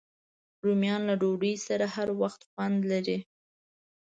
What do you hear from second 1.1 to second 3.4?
ډوډۍ سره هر وخت خوند لري